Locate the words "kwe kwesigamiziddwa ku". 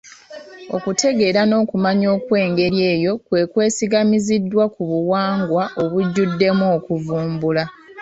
3.25-4.81